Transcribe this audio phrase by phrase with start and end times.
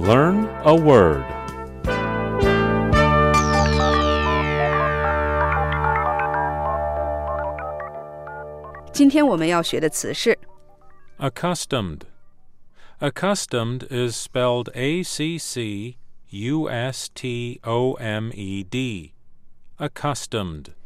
[0.00, 1.24] Learn a word.
[8.92, 10.38] 今天我们要学的词是
[11.18, 12.02] Accustomed.
[13.00, 15.96] Accustomed is spelled A C C
[16.30, 19.12] U S T O M E D.
[19.78, 20.76] Accustomed.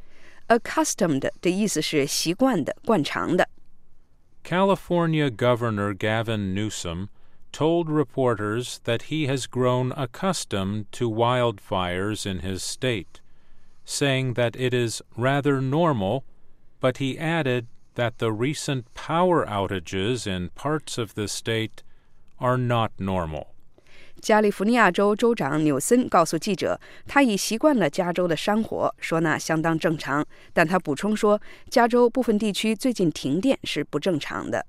[0.50, 3.48] accustomed 的意思是习惯的、惯常的。
[4.42, 7.08] California Governor Gavin Newsom
[7.54, 13.20] told reporters that he has grown accustomed to wildfires in his state,
[13.84, 16.22] saying that it is rather normal,
[16.80, 17.66] but he added
[17.96, 21.82] that the recent power outages in parts of the state
[22.38, 23.48] are not normal.
[24.20, 30.24] 加利福尼亚州州长纽森告诉记者，他已习惯了加州的山火，说那相当正常。
[30.52, 34.66] 但他补充说，加州部分地区最近停电是不正常的。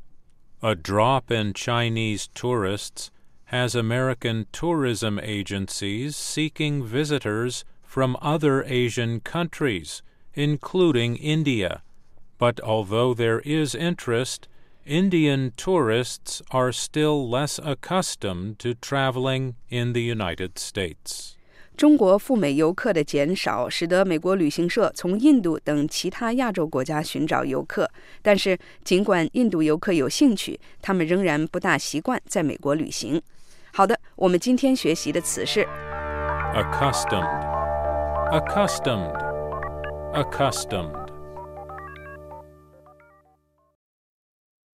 [0.62, 3.10] A drop in Chinese tourists
[3.46, 10.02] has American tourism agencies seeking visitors from other Asian countries,
[10.34, 11.82] including India.
[12.38, 14.48] But although there is interest,
[14.86, 21.35] Indian tourists are still less accustomed to traveling in the United States.
[21.76, 27.90] 中国赴美游客的减少，使得美国旅行社从印度等其他亚洲国家寻找游客。
[28.22, 33.20] 但是，尽管印度游客有兴趣，他们仍然不大习惯在美国旅行。
[33.72, 35.66] 好的，我们今天学习的词是
[36.54, 37.44] Accustomed.
[38.32, 39.14] Accustomed.
[40.14, 41.05] Accustomed.